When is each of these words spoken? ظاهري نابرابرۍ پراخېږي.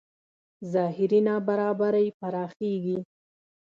ظاهري 0.73 1.19
نابرابرۍ 1.27 2.07
پراخېږي. 2.19 2.97